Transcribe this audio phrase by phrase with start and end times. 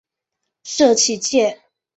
[0.63, 1.61] 社企界